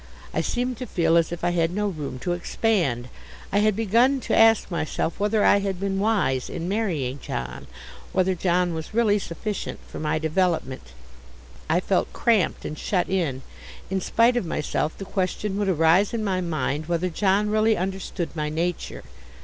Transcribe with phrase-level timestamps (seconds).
[0.33, 3.07] I seemed to feel as if I had no room to expand.
[3.51, 7.67] I had begun to ask myself whether I had been wise in marrying John,
[8.11, 10.93] whether John was really sufficient for my development.
[11.69, 13.43] I felt cramped and shut in.
[13.91, 18.35] In spite of myself the question would arise in my mind whether John really understood
[18.35, 19.03] my nature.